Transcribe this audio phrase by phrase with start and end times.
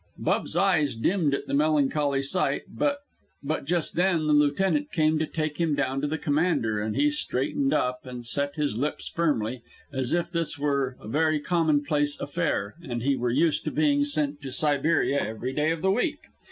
[0.17, 3.01] Bub's eyes dimmed at the melancholy sight, but
[3.43, 7.11] but just then the lieutenant came to take him down to the commander, and he
[7.11, 9.61] straightened up and set his lips firmly,
[9.93, 14.41] as if this were a very commonplace affair and he were used to being sent
[14.41, 16.21] to Siberia every day in the week.